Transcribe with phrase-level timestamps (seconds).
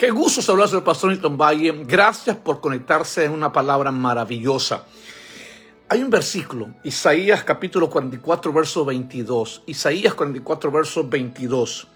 [0.00, 1.84] Qué gusto saludarse al pastor Nilton Valle.
[1.86, 4.86] Gracias por conectarse en una palabra maravillosa.
[5.90, 9.64] Hay un versículo, Isaías capítulo 44, verso 22.
[9.66, 11.86] Isaías 44, verso 22.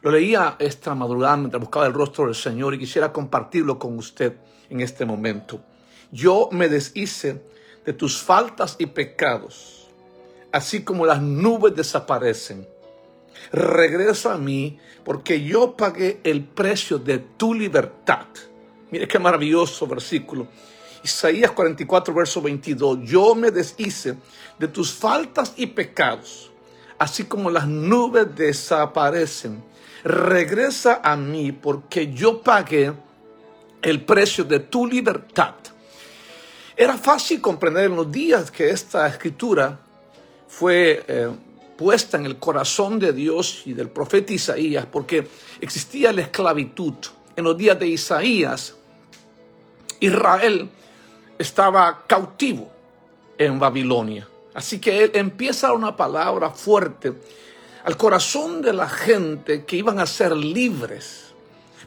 [0.00, 4.38] Lo leía esta madrugada mientras buscaba el rostro del Señor y quisiera compartirlo con usted
[4.70, 5.60] en este momento.
[6.10, 7.44] Yo me deshice
[7.84, 9.88] de tus faltas y pecados,
[10.52, 12.66] así como las nubes desaparecen.
[13.52, 18.26] Regresa a mí porque yo pagué el precio de tu libertad.
[18.90, 20.48] Mire qué maravilloso versículo.
[21.02, 22.98] Isaías 44, verso 22.
[23.04, 24.16] Yo me deshice
[24.58, 26.50] de tus faltas y pecados,
[26.98, 29.62] así como las nubes desaparecen.
[30.02, 32.92] Regresa a mí porque yo pagué
[33.82, 35.54] el precio de tu libertad.
[36.76, 39.78] Era fácil comprender en los días que esta escritura
[40.48, 41.30] fue eh,
[41.76, 45.28] puesta en el corazón de Dios y del profeta Isaías, porque
[45.60, 46.94] existía la esclavitud.
[47.36, 48.74] En los días de Isaías,
[50.00, 50.70] Israel
[51.38, 52.70] estaba cautivo
[53.38, 54.26] en Babilonia.
[54.54, 57.12] Así que él empieza una palabra fuerte
[57.84, 61.26] al corazón de la gente que iban a ser libres.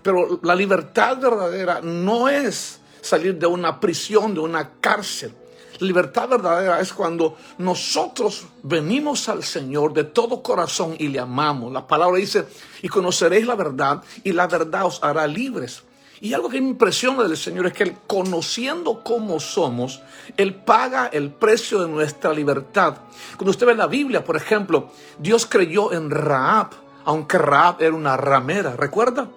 [0.01, 5.33] Pero la libertad verdadera no es salir de una prisión, de una cárcel.
[5.79, 11.71] Libertad verdadera es cuando nosotros venimos al Señor de todo corazón y le amamos.
[11.71, 12.45] La palabra dice,
[12.81, 15.83] y conoceréis la verdad y la verdad os hará libres.
[16.21, 20.01] Y algo que me impresiona del Señor es que Él, conociendo cómo somos,
[20.35, 22.97] Él paga el precio de nuestra libertad.
[23.37, 26.71] Cuando usted ve la Biblia, por ejemplo, Dios creyó en Raab,
[27.05, 29.29] aunque Raab era una ramera, ¿recuerda?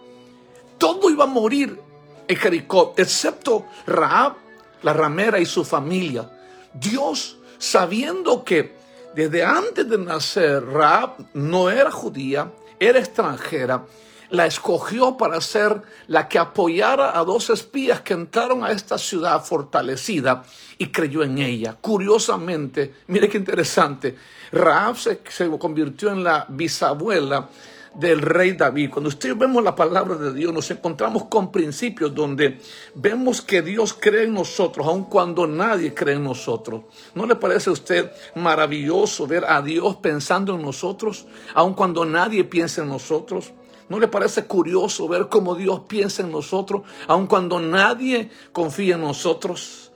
[0.78, 1.78] Todo iba a morir
[2.26, 4.41] en Jericó, excepto Raab,
[4.82, 6.28] la ramera y su familia.
[6.72, 8.76] Dios, sabiendo que
[9.14, 13.84] desde antes de nacer Raab no era judía, era extranjera,
[14.30, 19.44] la escogió para ser la que apoyara a dos espías que entraron a esta ciudad
[19.44, 20.42] fortalecida
[20.78, 21.76] y creyó en ella.
[21.78, 24.16] Curiosamente, mire qué interesante,
[24.50, 25.20] Raab se,
[25.58, 27.48] convirtió en la bisabuela
[27.94, 28.90] del rey David.
[28.90, 32.60] Cuando ustedes vemos la palabra de Dios, nos encontramos con principios donde
[32.94, 36.82] vemos que Dios cree en nosotros, aun cuando nadie cree en nosotros.
[37.14, 42.44] ¿No le parece a usted maravilloso ver a Dios pensando en nosotros, aun cuando nadie
[42.44, 43.52] piensa en nosotros?
[43.88, 49.02] ¿No le parece curioso ver cómo Dios piensa en nosotros, aun cuando nadie confía en
[49.02, 49.92] nosotros?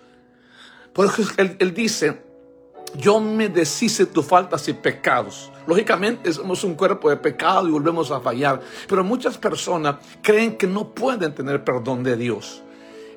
[0.92, 2.25] Por eso él, dice,
[2.98, 5.50] yo me deshice de tus faltas y pecados.
[5.66, 10.66] Lógicamente somos un cuerpo de pecado y volvemos a fallar, pero muchas personas creen que
[10.66, 12.62] no pueden tener perdón de Dios.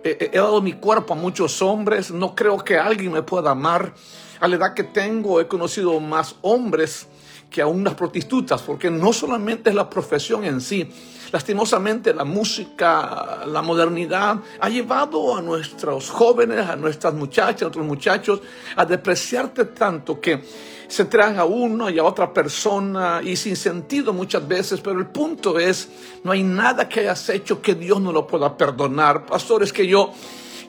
[0.04, 3.94] He, he dado mi cuerpo a muchos hombres, no creo que alguien me pueda amar.
[4.40, 7.08] A la edad que tengo he conocido más hombres
[7.50, 10.88] que a unas prostitutas, porque no solamente es la profesión en sí,
[11.32, 17.86] lastimosamente la música, la modernidad ha llevado a nuestros jóvenes, a nuestras muchachas, a nuestros
[17.86, 18.42] muchachos
[18.76, 20.44] a despreciarte tanto que
[20.88, 25.06] se traen a uno y a otra persona y sin sentido muchas veces, pero el
[25.08, 25.88] punto es,
[26.24, 29.28] no hay nada que hayas hecho que Dios no lo pueda perdonar.
[29.28, 30.12] Pastores, que yo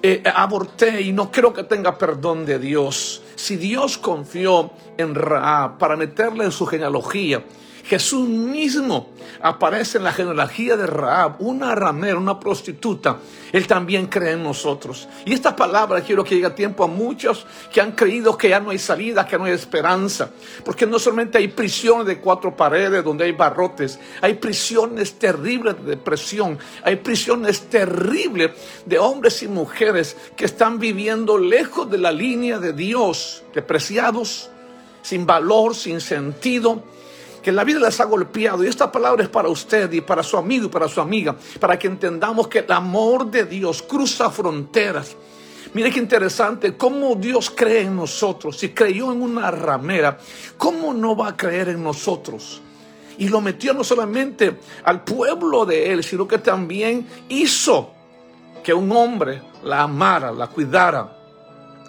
[0.02, 3.22] eh, aborté y no creo que tenga perdón de Dios.
[3.34, 7.44] Si Dios confió en Raab para meterle en su genealogía,
[7.90, 9.08] Jesús mismo
[9.42, 13.18] aparece en la genealogía de Raab, una ramera, una prostituta.
[13.50, 15.08] Él también cree en nosotros.
[15.24, 18.60] Y esta palabra quiero que llegue a tiempo a muchos que han creído que ya
[18.60, 20.30] no hay salida, que no hay esperanza.
[20.64, 25.90] Porque no solamente hay prisiones de cuatro paredes donde hay barrotes, hay prisiones terribles de
[25.90, 28.52] depresión, hay prisiones terribles
[28.86, 34.48] de hombres y mujeres que están viviendo lejos de la línea de Dios, depreciados,
[35.02, 36.84] sin valor, sin sentido
[37.42, 38.64] que la vida les ha golpeado.
[38.64, 41.78] Y esta palabra es para usted y para su amigo y para su amiga, para
[41.78, 45.16] que entendamos que el amor de Dios cruza fronteras.
[45.72, 48.58] Mire qué interesante, cómo Dios cree en nosotros.
[48.58, 50.18] Si creyó en una ramera,
[50.56, 52.60] ¿cómo no va a creer en nosotros?
[53.18, 57.92] Y lo metió no solamente al pueblo de él, sino que también hizo
[58.64, 61.16] que un hombre la amara, la cuidara.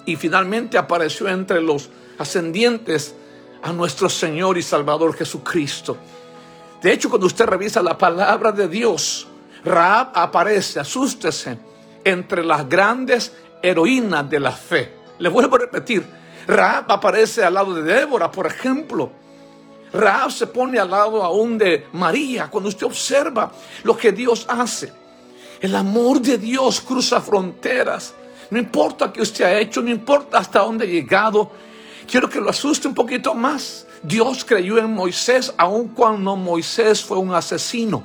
[0.06, 3.15] Y finalmente apareció entre los ascendientes
[3.63, 5.97] a nuestro Señor y Salvador Jesucristo.
[6.81, 9.27] De hecho, cuando usted revisa la palabra de Dios,
[9.63, 11.57] Raab aparece, asústese,
[12.03, 14.93] entre las grandes heroínas de la fe.
[15.19, 16.03] Le vuelvo a repetir,
[16.47, 19.11] Raab aparece al lado de Débora, por ejemplo.
[19.93, 22.49] Raab se pone al lado aún de María.
[22.49, 23.51] Cuando usted observa
[23.83, 24.91] lo que Dios hace,
[25.59, 28.15] el amor de Dios cruza fronteras.
[28.49, 31.51] No importa qué usted ha hecho, no importa hasta dónde ha llegado,
[32.09, 33.88] Quiero que lo asuste un poquito más.
[34.03, 38.03] Dios creyó en Moisés aun cuando Moisés fue un asesino.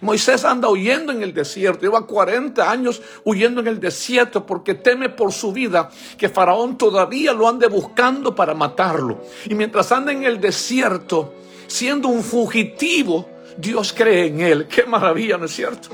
[0.00, 5.08] Moisés anda huyendo en el desierto, lleva 40 años huyendo en el desierto porque teme
[5.08, 9.22] por su vida que Faraón todavía lo ande buscando para matarlo.
[9.46, 11.34] Y mientras anda en el desierto,
[11.66, 14.68] siendo un fugitivo, Dios cree en él.
[14.68, 15.88] Qué maravilla, ¿no es cierto?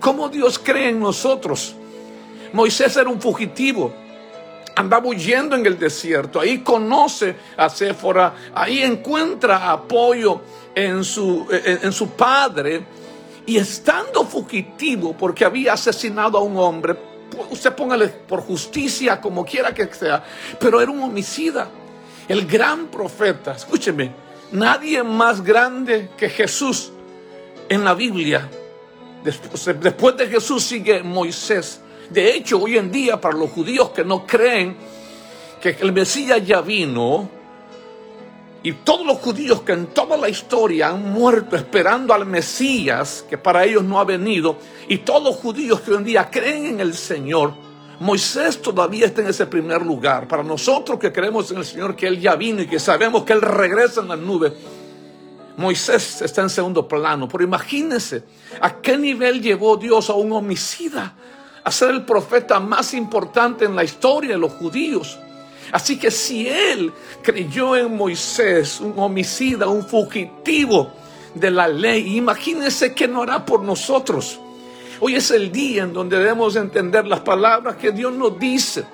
[0.00, 1.74] ¿Cómo Dios cree en nosotros?
[2.52, 3.92] Moisés era un fugitivo.
[4.76, 6.38] Andaba huyendo en el desierto.
[6.38, 8.34] Ahí conoce a Séfora.
[8.54, 10.42] Ahí encuentra apoyo
[10.74, 12.84] en su, en, su padre.
[13.46, 16.96] Y estando fugitivo porque había asesinado a un hombre,
[17.50, 20.22] usted póngale por justicia, como quiera que sea,
[20.58, 21.68] pero era un homicida.
[22.28, 24.12] El gran profeta, escúcheme,
[24.52, 26.92] nadie más grande que Jesús
[27.68, 28.48] en la Biblia.
[29.24, 31.80] Después, de Jesús sigue Moisés.
[32.10, 34.76] De hecho, hoy en día, para los judíos que no creen
[35.60, 37.28] que el Mesías ya vino,
[38.62, 43.38] y todos los judíos que en toda la historia han muerto esperando al Mesías, que
[43.38, 44.56] para ellos no ha venido,
[44.88, 47.54] y todos los judíos que hoy en día creen en el Señor,
[48.00, 50.28] Moisés todavía está en ese primer lugar.
[50.28, 53.32] Para nosotros que creemos en el Señor, que Él ya vino y que sabemos que
[53.32, 54.52] Él regresa en las nubes,
[55.56, 58.24] Moisés está en segundo plano, pero imagínense
[58.60, 61.14] a qué nivel llevó Dios a un homicida,
[61.66, 65.18] a ser el profeta más importante en la historia de los judíos.
[65.72, 66.92] Así que si él
[67.22, 70.92] creyó en Moisés, un homicida, un fugitivo
[71.34, 74.38] de la ley, imagínense qué no hará por nosotros.
[75.00, 78.84] Hoy es el día en donde debemos entender las palabras que Dios nos dice.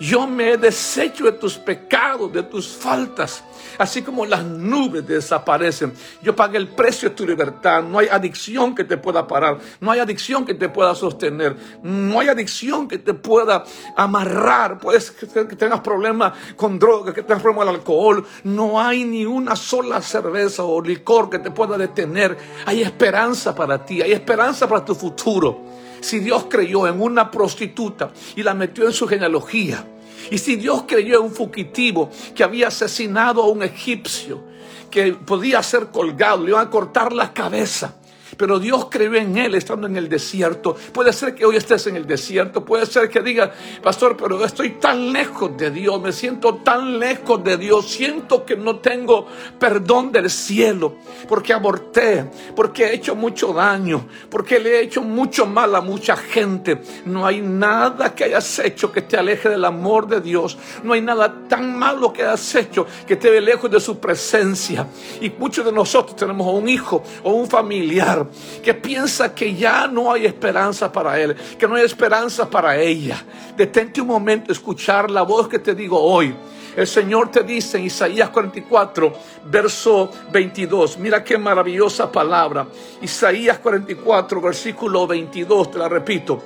[0.00, 3.44] Yo me he deshecho de tus pecados, de tus faltas
[3.80, 5.94] así como las nubes desaparecen.
[6.22, 7.82] Yo pagué el precio de tu libertad.
[7.82, 9.58] No hay adicción que te pueda parar.
[9.80, 11.56] No hay adicción que te pueda sostener.
[11.82, 13.64] No hay adicción que te pueda
[13.96, 14.78] amarrar.
[14.78, 18.26] Puedes que tengas problemas con droga, que tengas problemas con alcohol.
[18.44, 22.36] No hay ni una sola cerveza o licor que te pueda detener.
[22.66, 24.02] Hay esperanza para ti.
[24.02, 25.80] Hay esperanza para tu futuro.
[26.00, 29.86] Si Dios creyó en una prostituta y la metió en su genealogía,
[30.30, 34.42] y si Dios creyó en un fugitivo que había asesinado a un egipcio,
[34.90, 37.94] que podía ser colgado, le iban a cortar la cabeza,
[38.40, 40.74] pero Dios creyó en él estando en el desierto.
[40.94, 43.52] Puede ser que hoy estés en el desierto, puede ser que diga,
[43.82, 48.56] pastor, pero estoy tan lejos de Dios, me siento tan lejos de Dios, siento que
[48.56, 49.26] no tengo
[49.58, 50.94] perdón del cielo,
[51.28, 56.16] porque aborté, porque he hecho mucho daño, porque le he hecho mucho mal a mucha
[56.16, 56.80] gente.
[57.04, 61.02] No hay nada que hayas hecho que te aleje del amor de Dios, no hay
[61.02, 64.86] nada tan malo que hayas hecho que te ve lejos de su presencia.
[65.20, 68.29] Y muchos de nosotros tenemos un hijo o un familiar
[68.62, 73.24] que piensa que ya no hay esperanza para él, que no hay esperanza para ella.
[73.56, 76.34] Detente un momento, escuchar la voz que te digo hoy.
[76.76, 79.12] El Señor te dice en Isaías 44,
[79.46, 80.98] verso 22.
[80.98, 82.66] Mira qué maravillosa palabra.
[83.02, 86.42] Isaías 44, versículo 22, te la repito.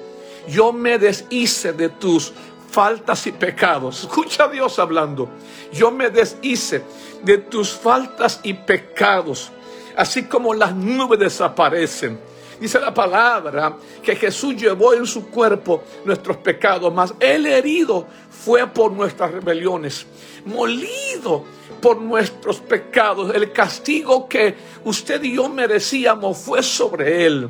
[0.48, 2.32] Yo me deshice de tus
[2.70, 4.02] faltas y pecados.
[4.02, 5.28] Escucha a Dios hablando.
[5.72, 6.82] Yo me deshice
[7.22, 9.52] de tus faltas y pecados
[9.96, 12.18] así como las nubes desaparecen.
[12.60, 18.66] Dice la palabra que Jesús llevó en su cuerpo nuestros pecados, mas el herido fue
[18.66, 20.06] por nuestras rebeliones,
[20.46, 21.44] molido
[21.80, 23.34] por nuestros pecados.
[23.34, 24.54] El castigo que
[24.84, 27.48] usted y yo merecíamos fue sobre él.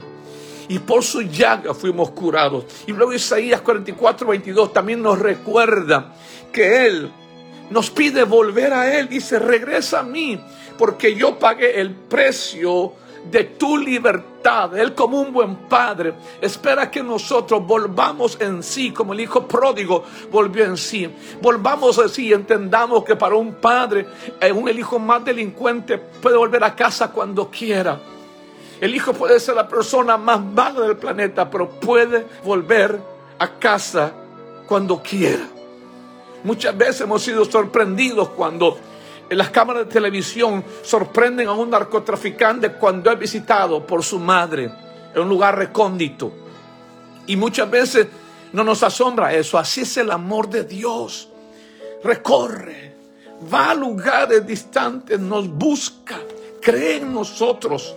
[0.66, 2.64] Y por su llaga fuimos curados.
[2.86, 6.14] Y luego Isaías 44, 22 también nos recuerda
[6.50, 7.12] que Él
[7.70, 9.08] nos pide volver a Él.
[9.08, 10.40] Dice, regresa a mí
[10.78, 12.92] porque yo pagué el precio
[13.30, 14.76] de tu libertad.
[14.76, 20.04] Él como un buen padre espera que nosotros volvamos en sí, como el hijo pródigo
[20.30, 21.10] volvió en sí.
[21.40, 24.06] Volvamos en sí y entendamos que para un padre,
[24.40, 27.98] eh, un el hijo más delincuente puede volver a casa cuando quiera.
[28.80, 33.00] El hijo puede ser la persona más mala del planeta, pero puede volver
[33.38, 34.12] a casa
[34.66, 35.48] cuando quiera.
[36.42, 38.76] Muchas veces hemos sido sorprendidos cuando
[39.28, 44.70] en las cámaras de televisión sorprenden a un narcotraficante cuando es visitado por su madre
[45.14, 46.32] en un lugar recóndito.
[47.26, 48.06] Y muchas veces
[48.52, 49.58] no nos asombra eso.
[49.58, 51.28] Así es el amor de Dios.
[52.02, 52.94] Recorre,
[53.52, 56.18] va a lugares distantes, nos busca,
[56.60, 57.96] cree en nosotros.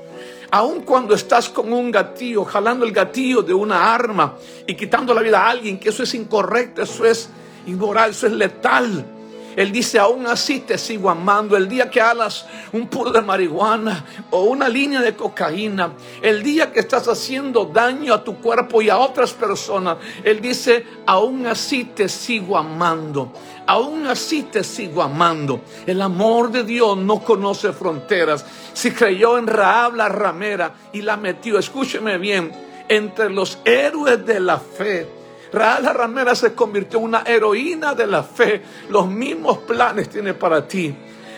[0.49, 5.21] Aun cuando estás con un gatillo, jalando el gatillo de una arma y quitando la
[5.21, 7.29] vida a alguien, que eso es incorrecto, eso es
[7.65, 9.16] inmoral, eso es letal.
[9.57, 11.57] Él dice, aún así te sigo amando.
[11.57, 16.71] El día que hagas un puro de marihuana o una línea de cocaína, el día
[16.71, 21.85] que estás haciendo daño a tu cuerpo y a otras personas, Él dice, aún así
[21.85, 23.33] te sigo amando.
[23.65, 25.61] Aún así te sigo amando.
[25.87, 28.45] El amor de Dios no conoce fronteras.
[28.73, 32.51] Si creyó en Raab la ramera y la metió, escúcheme bien,
[32.87, 35.16] entre los héroes de la fe
[35.53, 38.61] la Ramera se convirtió en una heroína de la fe.
[38.89, 40.95] Los mismos planes tiene para ti.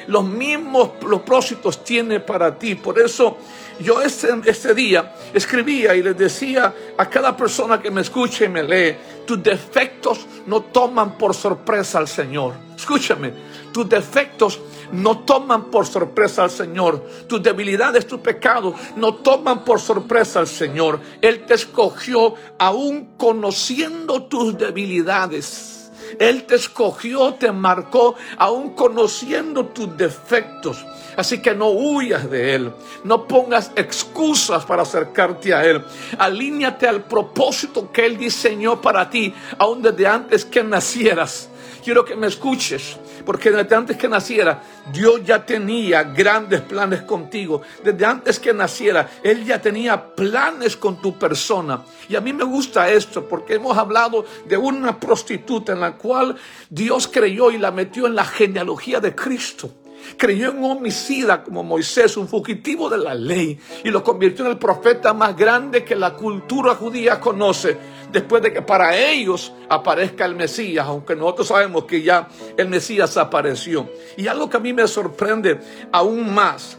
[0.07, 2.75] Los mismos propósitos tiene para ti.
[2.75, 3.37] Por eso
[3.79, 8.49] yo ese, ese día escribía y les decía a cada persona que me escuche y
[8.49, 12.55] me lee, tus defectos no toman por sorpresa al Señor.
[12.75, 13.31] Escúchame,
[13.71, 14.59] tus defectos
[14.91, 17.03] no toman por sorpresa al Señor.
[17.27, 20.99] Tus debilidades, tus pecados no toman por sorpresa al Señor.
[21.21, 25.91] Él te escogió aún conociendo tus debilidades.
[26.17, 30.83] Él te escogió, te marcó, aún conociendo tus defectos.
[31.15, 32.73] Así que no huyas de Él.
[33.03, 35.83] No pongas excusas para acercarte a Él.
[36.17, 41.49] Alíñate al propósito que Él diseñó para ti, aún desde antes que nacieras.
[41.83, 47.61] Quiero que me escuches, porque desde antes que naciera, Dios ya tenía grandes planes contigo.
[47.83, 51.81] Desde antes que naciera, Él ya tenía planes con tu persona.
[52.09, 56.35] Y a mí me gusta esto, porque hemos hablado de una prostituta en la cual
[56.69, 59.71] Dios creyó y la metió en la genealogía de Cristo
[60.17, 64.51] creyó en un homicida como Moisés, un fugitivo de la ley, y lo convirtió en
[64.51, 67.77] el profeta más grande que la cultura judía conoce,
[68.11, 73.17] después de que para ellos aparezca el Mesías, aunque nosotros sabemos que ya el Mesías
[73.17, 73.89] apareció.
[74.17, 75.59] Y algo que a mí me sorprende
[75.91, 76.77] aún más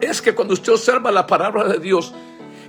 [0.00, 2.12] es que cuando usted observa la palabra de Dios,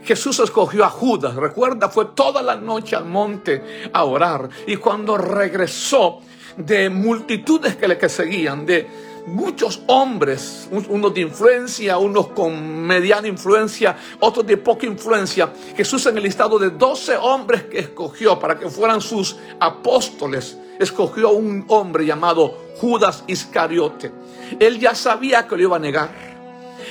[0.04, 5.18] Jesús escogió a Judas, recuerda, fue toda la noche al monte a orar, y cuando
[5.18, 6.20] regresó
[6.58, 8.86] de multitudes que le que seguían, de
[9.26, 15.54] muchos hombres, unos de influencia, unos con mediana influencia, otros de poca influencia.
[15.76, 21.32] Jesús en el listado de 12 hombres que escogió para que fueran sus apóstoles, escogió
[21.32, 24.12] un hombre llamado Judas Iscariote.
[24.60, 26.10] Él ya sabía que lo iba a negar.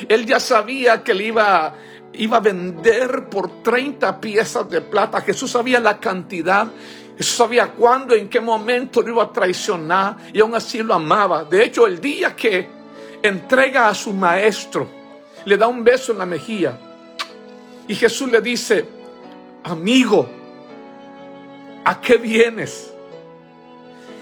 [0.08, 1.74] Él ya sabía que le iba,
[2.14, 5.20] iba a vender por 30 piezas de plata.
[5.20, 6.68] Jesús sabía la cantidad
[7.18, 11.44] Sabía cuándo, en qué momento lo iba a traicionar y aún así lo amaba.
[11.44, 12.68] De hecho, el día que
[13.22, 14.88] entrega a su maestro,
[15.44, 16.78] le da un beso en la mejilla
[17.86, 18.88] y Jesús le dice,
[19.64, 20.26] amigo,
[21.84, 22.92] ¿a qué vienes?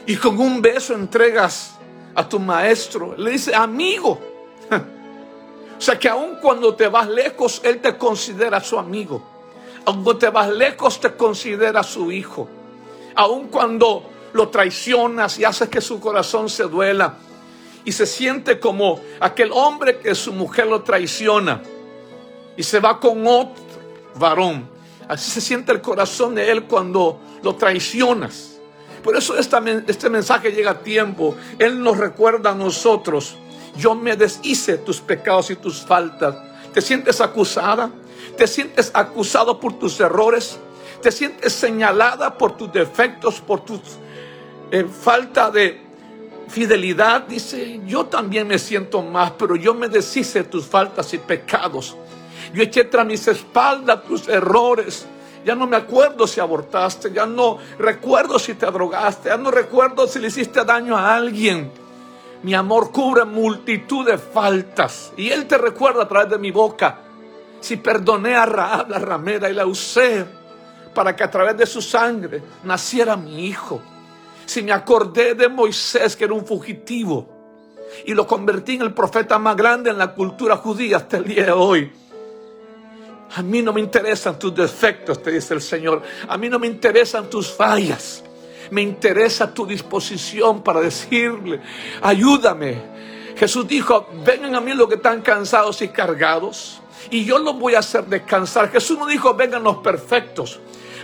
[0.06, 1.78] Y con un beso entregas
[2.14, 3.14] a tu maestro.
[3.16, 4.20] Le dice, amigo.
[5.78, 9.22] O sea que aun cuando te vas lejos, Él te considera su amigo.
[9.82, 12.46] Cuando te vas lejos, te considera su hijo
[13.14, 17.14] aun cuando lo traicionas y haces que su corazón se duela
[17.84, 21.62] y se siente como aquel hombre que su mujer lo traiciona
[22.56, 23.62] y se va con otro
[24.16, 24.68] varón.
[25.08, 28.58] Así se siente el corazón de él cuando lo traicionas.
[29.02, 31.34] Por eso este mensaje llega a tiempo.
[31.58, 33.36] Él nos recuerda a nosotros.
[33.76, 36.36] Yo me deshice tus pecados y tus faltas.
[36.72, 37.90] ¿Te sientes acusada?
[38.36, 40.58] ¿Te sientes acusado por tus errores?
[41.00, 43.80] Te sientes señalada por tus defectos, por tu
[44.70, 45.80] eh, falta de
[46.48, 51.18] fidelidad, dice, yo también me siento más, pero yo me deshice de tus faltas y
[51.18, 51.96] pecados.
[52.52, 55.06] Yo eché tras mis espaldas tus errores.
[55.44, 60.06] Ya no me acuerdo si abortaste, ya no recuerdo si te drogaste, ya no recuerdo
[60.06, 61.70] si le hiciste daño a alguien.
[62.42, 66.98] Mi amor cubre multitud de faltas y Él te recuerda a través de mi boca.
[67.60, 70.26] Si perdoné a Raab, la ramera, y la usé
[70.94, 73.80] para que a través de su sangre naciera mi hijo.
[74.46, 77.40] Si me acordé de Moisés, que era un fugitivo,
[78.06, 81.46] y lo convertí en el profeta más grande en la cultura judía hasta el día
[81.46, 81.92] de hoy.
[83.36, 86.02] A mí no me interesan tus defectos, te dice el Señor.
[86.28, 88.24] A mí no me interesan tus fallas.
[88.70, 91.60] Me interesa tu disposición para decirle,
[92.02, 92.82] ayúdame.
[93.36, 96.80] Jesús dijo, vengan a mí los que están cansados y cargados,
[97.10, 98.70] y yo los voy a hacer descansar.
[98.70, 100.60] Jesús no dijo, vengan los perfectos.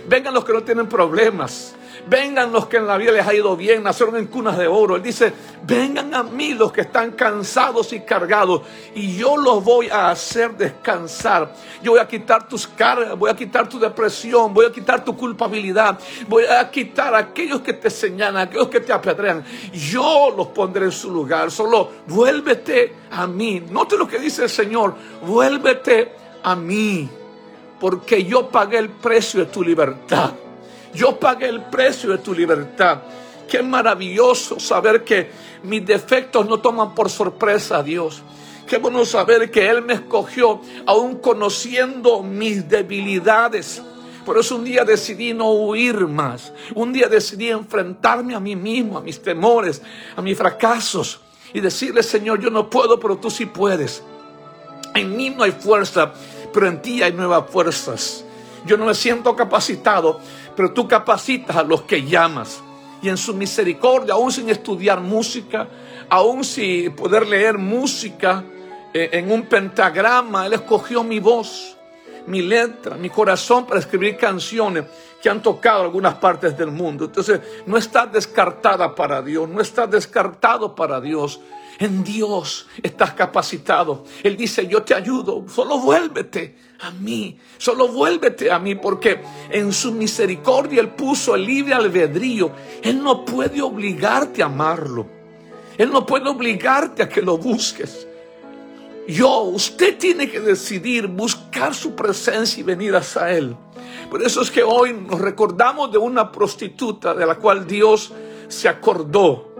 [0.07, 1.75] Vengan los que no tienen problemas.
[2.09, 4.95] Vengan los que en la vida les ha ido bien, nacieron en cunas de oro.
[4.95, 5.33] Él dice,
[5.63, 8.61] vengan a mí los que están cansados y cargados
[8.95, 11.53] y yo los voy a hacer descansar.
[11.81, 15.17] Yo voy a quitar tus cargas, voy a quitar tu depresión, voy a quitar tu
[15.17, 15.99] culpabilidad,
[16.29, 19.43] voy a quitar aquellos que te señalan, aquellos que te apedrean.
[19.73, 21.51] Yo los pondré en su lugar.
[21.51, 23.61] Solo vuélvete a mí.
[23.69, 24.95] Note lo que dice el Señor,
[25.25, 27.09] vuélvete a mí
[27.79, 30.31] porque yo pagué el precio de tu libertad.
[30.93, 33.01] Yo pagué el precio de tu libertad.
[33.47, 35.29] Qué maravilloso saber que
[35.63, 38.21] mis defectos no toman por sorpresa a Dios.
[38.67, 43.81] Qué bueno saber que Él me escogió aún conociendo mis debilidades.
[44.25, 46.51] Por eso un día decidí no huir más.
[46.75, 49.81] Un día decidí enfrentarme a mí mismo, a mis temores,
[50.17, 51.21] a mis fracasos.
[51.53, 54.03] Y decirle, Señor, yo no puedo, pero tú sí puedes.
[54.93, 56.11] En mí no hay fuerza,
[56.57, 58.25] pero en ti hay nuevas fuerzas.
[58.65, 60.19] Yo no me siento capacitado,
[60.55, 62.63] pero tú capacitas a los que llamas.
[62.99, 65.67] Y en su misericordia, aún sin estudiar música,
[66.09, 68.43] aún sin poder leer música
[68.91, 71.77] eh, en un pentagrama, Él escogió mi voz
[72.27, 74.85] mi letra, mi corazón para escribir canciones
[75.21, 77.05] que han tocado algunas partes del mundo.
[77.05, 81.39] Entonces, no está descartada para Dios, no está descartado para Dios.
[81.79, 84.03] En Dios estás capacitado.
[84.23, 89.71] Él dice, yo te ayudo, solo vuélvete a mí, solo vuélvete a mí, porque en
[89.71, 92.51] su misericordia Él puso el libre albedrío.
[92.81, 95.05] Él no puede obligarte a amarlo.
[95.77, 98.07] Él no puede obligarte a que lo busques.
[99.07, 103.55] Yo, usted tiene que decidir buscar su presencia y venir hacia Él.
[104.09, 108.11] Por eso es que hoy nos recordamos de una prostituta de la cual Dios
[108.47, 109.56] se acordó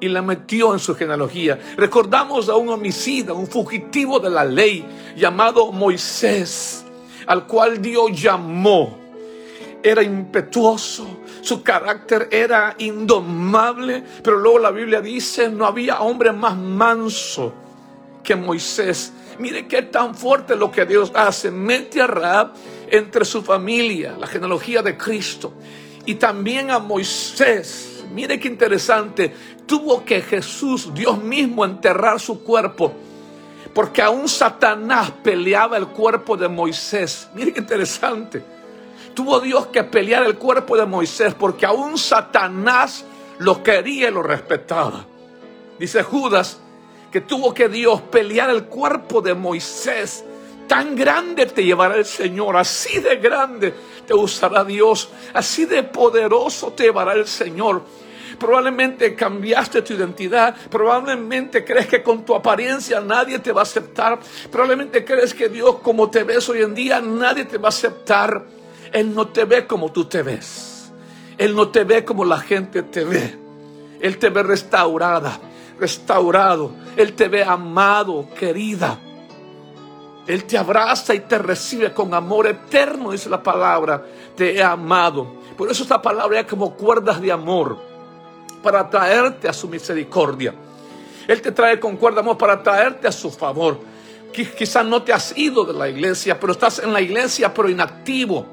[0.00, 1.58] y la metió en su genealogía.
[1.76, 4.84] Recordamos a un homicida, un fugitivo de la ley
[5.16, 6.84] llamado Moisés,
[7.26, 8.98] al cual Dios llamó.
[9.82, 11.06] Era impetuoso,
[11.42, 17.52] su carácter era indomable, pero luego la Biblia dice, no había hombre más manso
[18.24, 19.12] que Moisés.
[19.38, 21.50] Mire qué tan fuerte lo que Dios hace.
[21.50, 22.52] Mete a Raab
[22.90, 25.52] entre su familia, la genealogía de Cristo.
[26.04, 27.95] Y también a Moisés.
[28.12, 29.32] Mire qué interesante.
[29.66, 32.92] Tuvo que Jesús, Dios mismo, enterrar su cuerpo.
[33.74, 37.28] Porque aún Satanás peleaba el cuerpo de Moisés.
[37.34, 38.42] Mire qué interesante.
[39.14, 43.04] Tuvo Dios que pelear el cuerpo de Moisés porque aún Satanás
[43.38, 45.06] lo quería y lo respetaba.
[45.78, 46.58] Dice Judas,
[47.10, 50.24] que tuvo que Dios pelear el cuerpo de Moisés.
[50.66, 53.72] Tan grande te llevará el Señor, así de grande
[54.06, 57.82] te usará Dios, así de poderoso te llevará el Señor.
[58.38, 64.18] Probablemente cambiaste tu identidad, probablemente crees que con tu apariencia nadie te va a aceptar,
[64.50, 68.44] probablemente crees que Dios como te ves hoy en día nadie te va a aceptar.
[68.92, 70.92] Él no te ve como tú te ves,
[71.38, 73.38] Él no te ve como la gente te ve,
[74.00, 75.40] Él te ve restaurada
[75.78, 76.72] restaurado.
[76.96, 78.98] Él te ve amado, querida.
[80.26, 84.04] Él te abraza y te recibe con amor eterno, dice la palabra.
[84.34, 85.36] Te he amado.
[85.56, 87.78] Por eso esta palabra es como cuerdas de amor
[88.62, 90.54] para traerte a su misericordia.
[91.28, 93.78] Él te trae con cuerdas de amor para traerte a su favor.
[94.32, 98.44] Quizás no te has ido de la iglesia, pero estás en la iglesia, pero inactivo.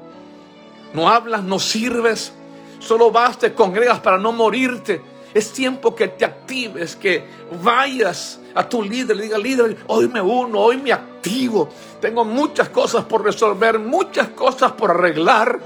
[0.94, 2.32] No hablas, no sirves.
[2.78, 7.24] Solo vas, te congregas para no morirte es tiempo que te actives, que
[7.60, 11.68] vayas a tu líder, le diga, líder, hoy me uno, hoy me activo.
[12.00, 15.58] Tengo muchas cosas por resolver, muchas cosas por arreglar,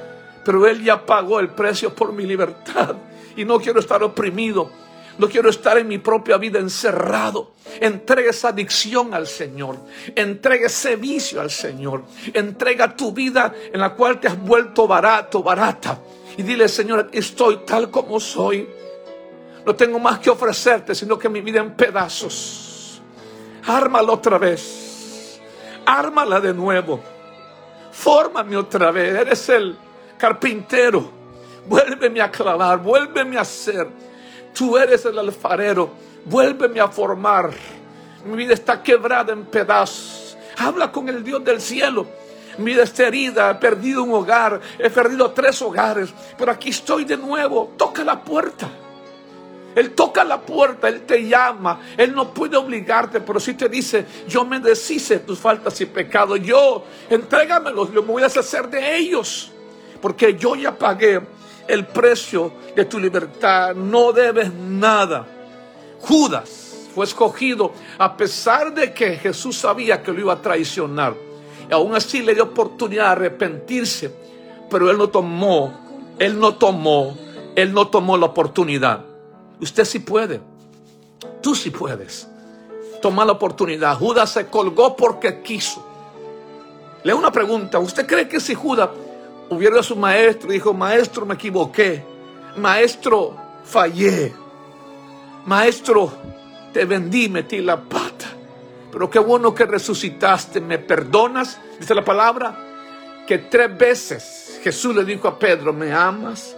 [0.45, 2.97] pero Él ya pagó el precio por mi libertad
[3.37, 4.71] y no quiero estar oprimido.
[5.19, 7.53] No quiero estar en mi propia vida encerrado.
[7.81, 9.77] Entrega esa adicción al Señor.
[10.15, 12.05] Entrega ese vicio al Señor.
[12.33, 16.01] Entrega tu vida en la cual te has vuelto barato, barata.
[16.37, 18.69] Y dile, Señor, estoy tal como soy.
[19.67, 22.68] No tengo más que ofrecerte, sino que mi vida en pedazos.
[23.69, 25.39] Ármala otra vez.
[25.85, 27.01] Ármala de nuevo.
[27.93, 29.15] Fórmame otra vez.
[29.15, 29.77] Eres el
[30.17, 31.11] carpintero.
[31.67, 32.79] Vuélveme a clavar.
[32.79, 33.87] Vuélveme a hacer.
[34.55, 35.91] Tú eres el alfarero.
[36.25, 37.51] Vuélveme a formar.
[38.25, 40.39] Mi vida está quebrada en pedazos.
[40.57, 42.07] Habla con el Dios del cielo.
[42.57, 47.05] Mi vida está herida, he perdido un hogar, he perdido tres hogares, pero aquí estoy
[47.05, 47.73] de nuevo.
[47.77, 48.69] Toca la puerta.
[49.79, 51.81] Él toca la puerta, Él te llama.
[51.97, 55.87] Él no puede obligarte, pero si te dice, yo me deshice de tus faltas y
[55.87, 59.53] pecados, yo, entrégamelos, yo me voy a hacer de ellos.
[60.03, 61.21] Porque yo ya pagué
[61.69, 65.27] el precio de tu libertad, no debes nada.
[66.01, 71.15] Judas fue escogido a pesar de que Jesús sabía que lo iba a traicionar.
[71.71, 74.13] Y aún así le dio oportunidad de arrepentirse,
[74.69, 75.73] pero él no tomó,
[76.19, 77.17] él no tomó,
[77.55, 79.08] él no tomó la oportunidad.
[79.61, 80.41] Usted sí puede.
[81.43, 82.29] Tú sí puedes.
[83.01, 83.97] Toma la oportunidad.
[83.97, 85.85] Judas se colgó porque quiso.
[87.05, 87.79] Le una pregunta.
[87.79, 88.91] ¿Usted cree que si Judas
[89.51, 92.05] hubiera a su maestro y dijo, maestro, me equivoqué?
[92.57, 94.33] Maestro, fallé.
[95.47, 96.13] Maestro,
[96.73, 98.27] te vendí, metí la pata.
[98.91, 100.61] Pero qué bueno que resucitaste.
[100.61, 101.59] ¿Me perdonas?
[101.79, 102.65] Dice la palabra.
[103.27, 106.58] Que tres veces Jesús le dijo a Pedro, ¿me amas?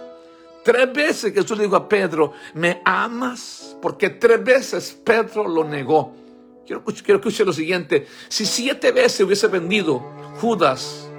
[0.63, 3.75] Tres veces Jesús le dijo a Pedro, ¿me amas?
[3.81, 6.13] Porque tres veces Pedro lo negó.
[6.65, 8.07] Quiero, quiero escuchar lo siguiente.
[8.29, 9.99] Si siete veces hubiese vendido
[10.39, 11.09] Judas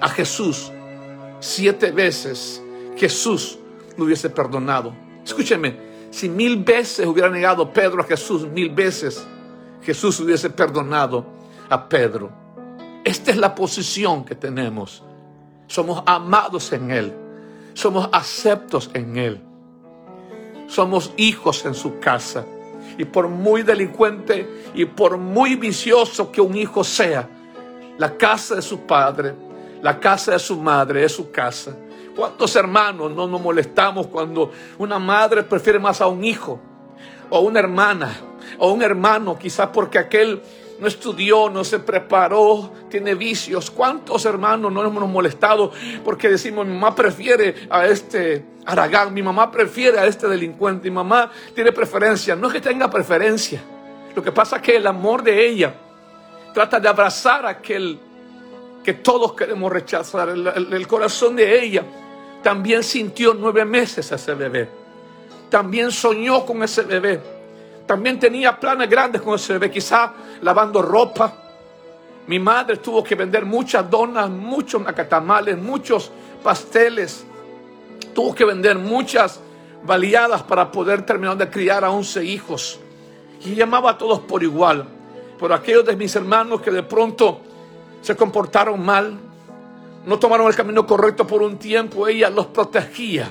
[0.00, 0.70] a Jesús,
[1.40, 2.62] siete veces
[2.96, 3.58] Jesús
[3.96, 4.94] lo hubiese perdonado.
[5.24, 5.76] Escúcheme,
[6.10, 9.26] si mil veces hubiera negado Pedro a Jesús, mil veces
[9.82, 11.24] Jesús hubiese perdonado
[11.68, 12.30] a Pedro.
[13.04, 15.02] Esta es la posición que tenemos.
[15.66, 17.25] Somos amados en Él.
[17.76, 19.42] Somos aceptos en Él.
[20.66, 22.46] Somos hijos en su casa.
[22.96, 27.28] Y por muy delincuente y por muy vicioso que un hijo sea,
[27.98, 29.34] la casa de su padre,
[29.82, 31.76] la casa de su madre es su casa.
[32.16, 36.58] ¿Cuántos hermanos no nos molestamos cuando una madre prefiere más a un hijo
[37.28, 38.10] o una hermana
[38.56, 40.40] o un hermano, quizás porque aquel
[40.78, 43.70] no estudió, no se preparó, tiene vicios.
[43.70, 45.72] ¿Cuántos hermanos no hemos molestado
[46.04, 50.94] porque decimos, mi mamá prefiere a este Aragán, mi mamá prefiere a este delincuente, mi
[50.96, 52.36] mamá tiene preferencia?
[52.36, 53.62] No es que tenga preferencia,
[54.14, 55.74] lo que pasa es que el amor de ella
[56.52, 57.98] trata de abrazar a aquel
[58.82, 60.28] que todos queremos rechazar.
[60.28, 61.84] El, el corazón de ella
[62.42, 64.68] también sintió nueve meses a ese bebé,
[65.48, 67.35] también soñó con ese bebé
[67.86, 71.32] también tenía planes grandes con ese bebé, quizá lavando ropa.
[72.26, 76.10] Mi madre tuvo que vender muchas donas, muchos macatamales, muchos
[76.42, 77.24] pasteles.
[78.12, 79.40] Tuvo que vender muchas
[79.84, 82.80] baleadas para poder terminar de criar a once hijos.
[83.44, 84.84] Y llamaba a todos por igual.
[85.38, 87.40] Por aquellos de mis hermanos que de pronto
[88.00, 89.16] se comportaron mal,
[90.04, 93.30] no tomaron el camino correcto por un tiempo, ella los protegía,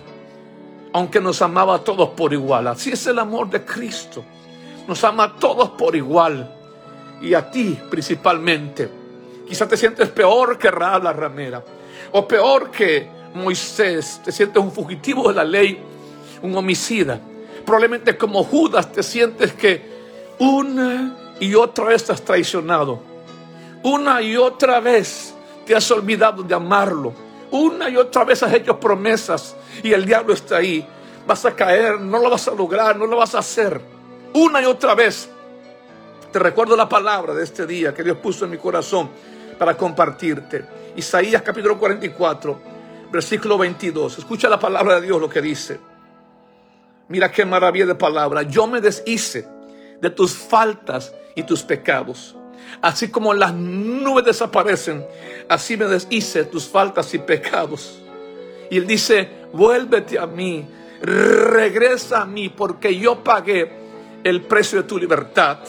[0.94, 2.68] aunque nos amaba a todos por igual.
[2.68, 4.24] Así es el amor de Cristo
[4.88, 6.50] nos ama a todos por igual
[7.22, 8.90] y a ti principalmente.
[9.48, 11.64] Quizás te sientes peor que Raab la ramera
[12.12, 15.78] o peor que Moisés, te sientes un fugitivo de la ley,
[16.42, 17.20] un homicida.
[17.66, 19.96] Probablemente como Judas te sientes que
[20.40, 23.00] una y otra vez te has traicionado.
[23.84, 25.34] Una y otra vez
[25.66, 27.14] te has olvidado de amarlo.
[27.52, 30.86] Una y otra vez has hecho promesas y el diablo está ahí.
[31.28, 33.95] Vas a caer, no lo vas a lograr, no lo vas a hacer
[34.36, 35.30] una y otra vez.
[36.32, 39.10] Te recuerdo la palabra de este día que Dios puso en mi corazón
[39.58, 40.66] para compartirte.
[40.98, 42.60] Isaías capítulo 44,
[43.12, 44.20] versículo 22.
[44.20, 45.80] Escucha la palabra de Dios lo que dice.
[47.08, 48.42] Mira qué maravilla de palabra.
[48.42, 49.48] Yo me deshice
[50.02, 52.36] de tus faltas y tus pecados.
[52.82, 55.06] Así como las nubes desaparecen,
[55.48, 58.02] así me deshice de tus faltas y pecados.
[58.70, 60.68] Y él dice, vuélvete a mí,
[61.02, 63.85] regresa a mí, porque yo pagué
[64.26, 65.60] el precio de tu libertad.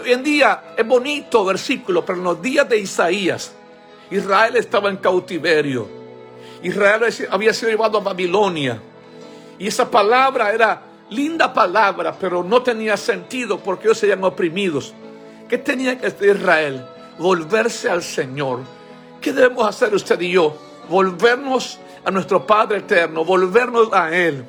[0.00, 3.52] Hoy en día es bonito versículo, pero en los días de Isaías,
[4.10, 5.86] Israel estaba en cautiverio.
[6.62, 8.80] Israel había sido llevado a Babilonia.
[9.58, 14.94] Y esa palabra era linda palabra, pero no tenía sentido porque ellos serían oprimidos.
[15.46, 16.86] ¿Qué tenía que hacer Israel?
[17.18, 18.60] Volverse al Señor.
[19.20, 20.56] ¿Qué debemos hacer usted y yo?
[20.88, 24.46] Volvernos a nuestro Padre eterno, volvernos a Él.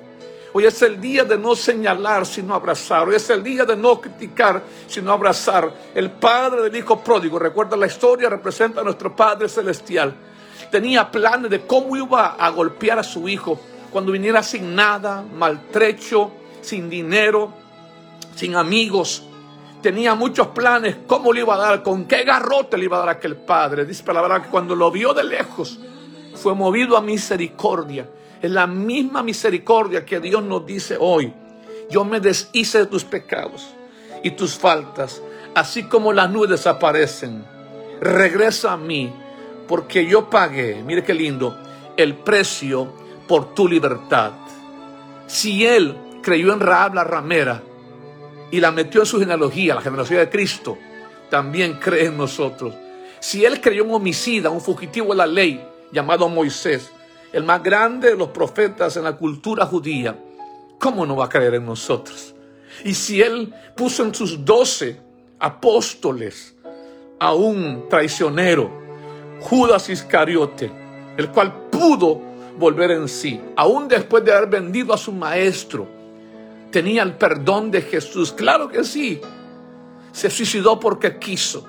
[0.55, 3.07] Hoy es el día de no señalar, sino abrazar.
[3.07, 5.73] Hoy es el día de no criticar, sino abrazar.
[5.95, 10.13] El padre del hijo pródigo, recuerda la historia, representa a nuestro Padre Celestial.
[10.69, 13.59] Tenía planes de cómo iba a golpear a su hijo
[13.91, 17.51] cuando viniera sin nada, maltrecho, sin dinero,
[18.35, 19.23] sin amigos.
[19.81, 23.09] Tenía muchos planes, cómo le iba a dar, con qué garrote le iba a dar
[23.09, 23.85] aquel padre.
[23.85, 25.79] Dice la verdad que cuando lo vio de lejos,
[26.35, 28.07] fue movido a misericordia
[28.43, 31.33] es la misma misericordia que Dios nos dice hoy.
[31.89, 33.73] Yo me deshice de tus pecados
[34.21, 35.21] y tus faltas,
[35.55, 37.45] así como las nubes desaparecen.
[38.01, 39.13] Regresa a mí,
[39.65, 41.57] porque yo pagué, mire qué lindo,
[41.95, 42.91] el precio
[43.29, 44.33] por tu libertad.
[45.25, 47.63] Si Él creyó en Raab la ramera
[48.51, 50.77] y la metió en su genealogía, la genealogía de Cristo,
[51.29, 52.73] también cree en nosotros.
[53.21, 56.91] Si Él creyó en homicida, un fugitivo de la ley llamado Moisés,
[57.33, 60.17] el más grande de los profetas en la cultura judía,
[60.79, 62.35] ¿cómo no va a creer en nosotros?
[62.85, 65.01] Y si Él puso en sus doce
[65.39, 66.55] apóstoles
[67.19, 68.71] a un traicionero,
[69.41, 70.71] Judas Iscariote,
[71.17, 72.21] el cual pudo
[72.57, 75.87] volver en sí, aún después de haber vendido a su maestro,
[76.69, 78.31] tenía el perdón de Jesús.
[78.31, 79.19] Claro que sí,
[80.11, 81.67] se suicidó porque quiso.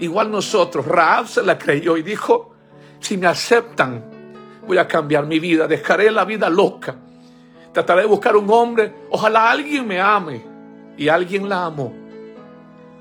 [0.00, 2.52] Igual nosotros, Raab se la creyó y dijo,
[3.00, 4.17] si me aceptan,
[4.68, 6.94] voy a cambiar mi vida, dejaré la vida loca.
[7.72, 10.42] Trataré de buscar un hombre, ojalá alguien me ame.
[10.98, 11.92] Y alguien la amó.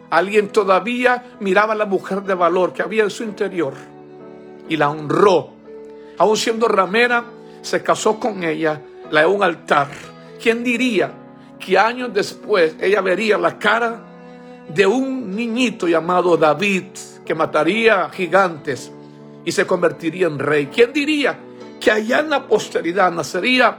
[0.10, 3.74] Alguien todavía miraba a la mujer de valor que había en su interior
[4.70, 5.50] y la honró.
[6.18, 7.26] Aún siendo ramera,
[7.62, 9.90] se casó con ella, la de un altar.
[10.42, 11.12] ¿Quién diría
[11.60, 14.00] que años después ella vería la cara
[14.74, 16.86] de un niñito llamado David
[17.26, 18.92] que mataría gigantes
[19.44, 20.68] y se convertiría en rey?
[20.68, 21.38] ¿Quién diría
[21.88, 23.78] que allá en la posteridad nacería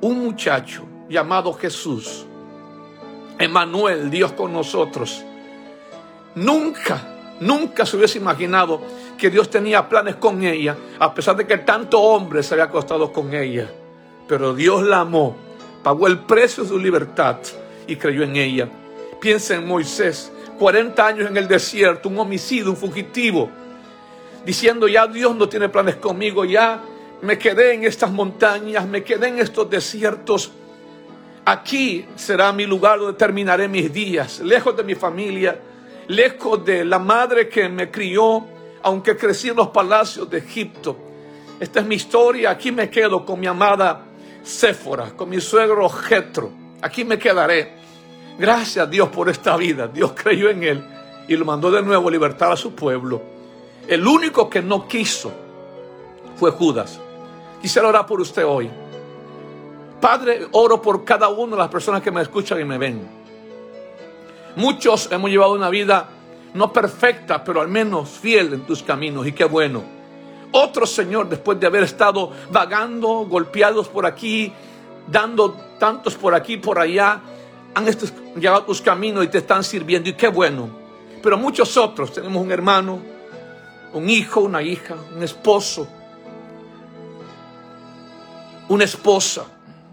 [0.00, 2.26] un muchacho llamado Jesús?
[3.38, 5.22] Emanuel, Dios con nosotros.
[6.34, 8.80] Nunca Nunca se hubiese imaginado
[9.16, 13.12] que Dios tenía planes con ella, a pesar de que tanto hombre se había acostado
[13.12, 13.70] con ella.
[14.26, 15.36] Pero Dios la amó,
[15.84, 17.36] pagó el precio de su libertad
[17.86, 18.68] y creyó en ella.
[19.20, 23.48] Piensa en Moisés, 40 años en el desierto, un homicidio, un fugitivo,
[24.44, 26.82] diciendo ya Dios no tiene planes conmigo, ya
[27.22, 30.52] me quedé en estas montañas, me quedé en estos desiertos.
[31.44, 35.58] Aquí será mi lugar donde terminaré mis días, lejos de mi familia
[36.08, 38.44] lejos de la madre que me crió,
[38.82, 40.96] aunque crecí en los palacios de Egipto.
[41.58, 44.04] Esta es mi historia, aquí me quedo con mi amada
[44.42, 46.50] Séfora, con mi suegro Jetro.
[46.82, 47.74] Aquí me quedaré.
[48.38, 49.88] Gracias a Dios por esta vida.
[49.88, 50.84] Dios creyó en él
[51.26, 53.20] y lo mandó de nuevo a libertar a su pueblo.
[53.88, 55.32] El único que no quiso
[56.36, 57.00] fue Judas.
[57.60, 58.70] Quisiera orar por usted hoy.
[60.00, 63.08] Padre, oro por cada una de las personas que me escuchan y me ven.
[64.56, 66.08] Muchos hemos llevado una vida
[66.54, 69.84] no perfecta, pero al menos fiel en tus caminos y qué bueno.
[70.52, 74.52] Otros, Señor, después de haber estado vagando, golpeados por aquí,
[75.06, 77.20] dando tantos por aquí, por allá,
[77.74, 77.84] han
[78.36, 80.70] llegado tus caminos y te están sirviendo y qué bueno.
[81.22, 83.00] Pero muchos otros, tenemos un hermano,
[83.92, 85.86] un hijo, una hija, un esposo,
[88.68, 89.44] una esposa,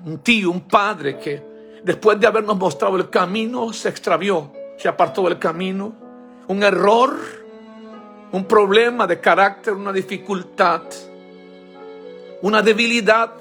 [0.05, 5.23] un tío, un padre que después de habernos mostrado el camino, se extravió, se apartó
[5.23, 5.93] del camino.
[6.47, 7.17] Un error,
[8.31, 10.81] un problema de carácter, una dificultad,
[12.41, 13.31] una debilidad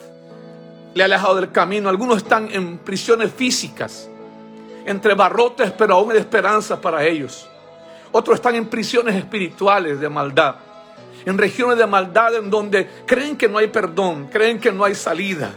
[0.95, 1.89] le ha alejado del camino.
[1.89, 4.09] Algunos están en prisiones físicas,
[4.85, 7.49] entre barrotes, pero aún hay esperanza para ellos.
[8.13, 10.57] Otros están en prisiones espirituales de maldad,
[11.25, 14.95] en regiones de maldad en donde creen que no hay perdón, creen que no hay
[14.95, 15.55] salida,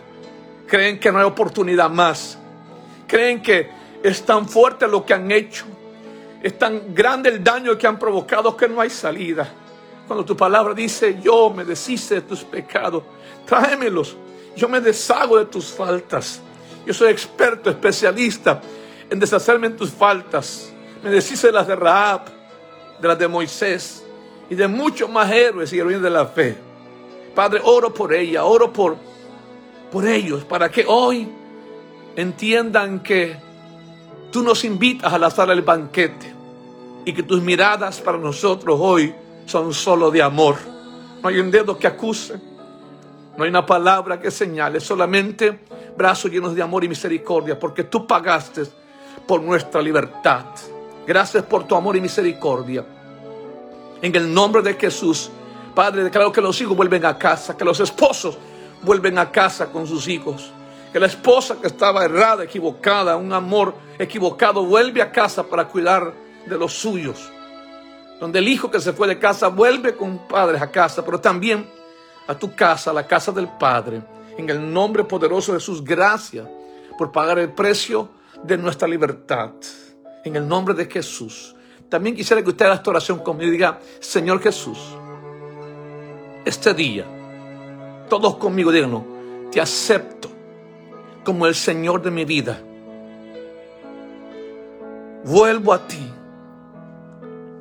[0.67, 2.37] creen que no hay oportunidad más.
[3.07, 3.69] Creen que
[4.03, 5.65] es tan fuerte lo que han hecho,
[6.41, 9.47] es tan grande el daño que han provocado que no hay salida.
[10.07, 13.03] Cuando tu palabra dice, yo me deshice de tus pecados,
[13.45, 14.15] tráemelos.
[14.55, 16.39] Yo me deshago de tus faltas.
[16.85, 18.61] Yo soy experto, especialista
[19.09, 20.71] en deshacerme de tus faltas.
[21.03, 22.21] Me deshice de las de Raab,
[23.01, 24.04] de las de Moisés
[24.49, 26.55] y de muchos más héroes y heroínas de la fe.
[27.33, 28.95] Padre, oro por ella, oro por,
[29.91, 31.27] por ellos, para que hoy
[32.15, 33.35] entiendan que
[34.31, 36.33] tú nos invitas a la sala del banquete
[37.03, 39.13] y que tus miradas para nosotros hoy
[39.45, 40.55] son solo de amor.
[41.21, 42.39] No hay un dedo que acuse,
[43.37, 45.59] no hay una palabra que señale, solamente
[45.97, 48.63] brazos llenos de amor y misericordia, porque tú pagaste
[49.27, 50.45] por nuestra libertad.
[51.05, 52.85] Gracias por tu amor y misericordia.
[54.01, 55.31] En el nombre de Jesús,
[55.73, 58.37] Padre, declaro que los hijos vuelven a casa, que los esposos
[58.81, 60.51] vuelven a casa con sus hijos
[60.95, 66.13] que la esposa que estaba errada, equivocada, un amor equivocado, vuelve a casa para cuidar
[66.45, 67.33] de los suyos.
[68.17, 71.69] Donde el hijo que se fue de casa vuelve con padres a casa, pero también
[72.27, 74.03] a tu casa, a la casa del Padre,
[74.37, 76.47] en el nombre poderoso de sus gracias,
[76.97, 78.07] por pagar el precio
[78.41, 79.51] de nuestra libertad.
[80.23, 81.54] En el nombre de Jesús.
[81.89, 84.79] También quisiera que usted haga esta oración conmigo y diga, Señor Jesús,
[86.43, 87.05] este día,
[88.09, 89.03] todos conmigo díganos,
[89.51, 90.29] te acepto
[91.23, 92.59] como el Señor de mi vida.
[95.25, 96.11] Vuelvo a ti.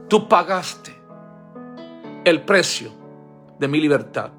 [0.08, 0.94] Tú pagaste
[2.24, 2.90] el precio
[3.58, 4.32] de mi libertad.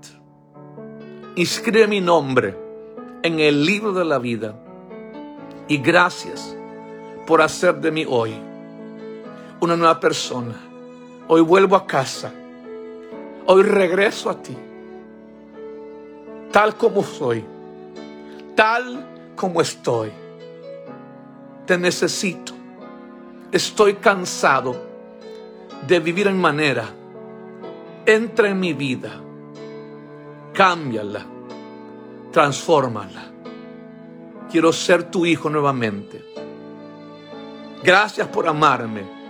[1.35, 2.55] Inscribe mi nombre
[3.23, 4.55] en el libro de la vida.
[5.67, 6.55] Y gracias
[7.25, 8.35] por hacer de mí hoy
[9.65, 10.53] una nueva persona.
[11.27, 12.31] Hoy vuelvo a casa.
[13.47, 14.55] Hoy regreso a ti.
[16.51, 17.43] Tal como soy.
[18.55, 20.11] Tal como estoy.
[21.65, 22.53] Te necesito.
[23.51, 24.75] Estoy cansado
[25.87, 26.85] de vivir en manera.
[28.05, 29.19] Entra en mi vida.
[30.53, 31.25] Cámbiala.
[32.31, 33.31] Transfórmala.
[34.51, 36.23] Quiero ser tu hijo nuevamente.
[37.83, 39.24] Gracias por amarme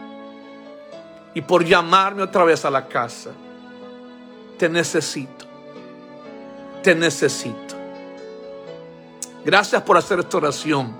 [1.36, 3.32] y por llamarme otra vez a la casa.
[4.58, 5.46] Te necesito.
[6.82, 7.76] Te necesito.
[9.44, 10.96] Gracias por hacer esta oración.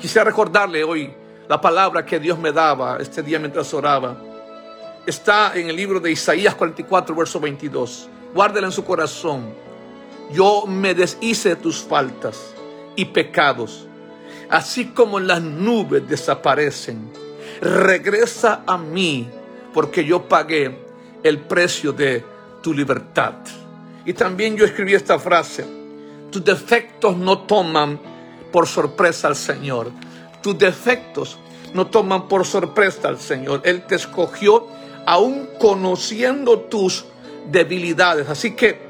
[0.00, 1.12] Quisiera recordarle hoy
[1.46, 4.16] la palabra que Dios me daba este día mientras oraba.
[5.06, 8.08] Está en el libro de Isaías 44, verso 22.
[8.34, 9.54] Guárdela en su corazón.
[10.32, 12.54] Yo me deshice de tus faltas
[12.96, 13.86] y pecados.
[14.48, 17.12] Así como las nubes desaparecen,
[17.60, 19.28] regresa a mí
[19.76, 20.74] porque yo pagué
[21.22, 22.24] el precio de
[22.62, 23.34] tu libertad.
[24.06, 25.66] Y también yo escribí esta frase,
[26.30, 28.00] tus defectos no toman
[28.50, 29.90] por sorpresa al Señor.
[30.42, 31.36] Tus defectos
[31.74, 33.60] no toman por sorpresa al Señor.
[33.66, 34.66] Él te escogió
[35.04, 37.04] aún conociendo tus
[37.50, 38.30] debilidades.
[38.30, 38.80] Así que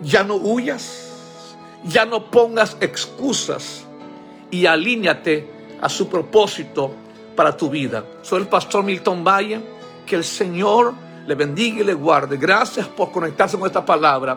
[0.00, 1.12] ya no huyas,
[1.84, 3.84] ya no pongas excusas
[4.50, 5.50] y alíñate
[5.82, 6.94] a su propósito
[7.36, 8.06] para tu vida.
[8.22, 9.73] Soy el pastor Milton Valle.
[10.06, 10.94] Que el Señor
[11.26, 12.36] le bendiga y le guarde.
[12.36, 14.36] Gracias por conectarse con esta palabra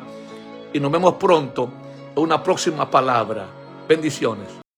[0.74, 1.70] y nos vemos pronto
[2.16, 3.46] en una próxima palabra.
[3.88, 4.67] Bendiciones.